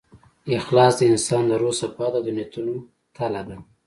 [0.59, 2.73] اخلاص د انسان د روح صفا ده، او د نیتونو
[3.15, 3.57] تله ده.